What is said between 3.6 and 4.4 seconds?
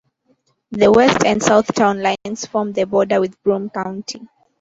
County.